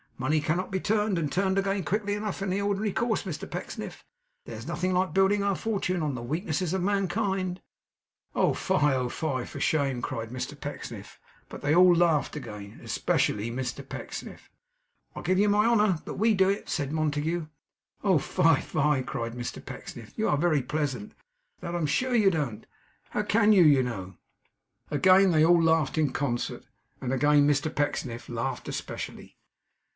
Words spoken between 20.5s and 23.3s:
pleasant. That I am sure you don't! That I am sure you don't! How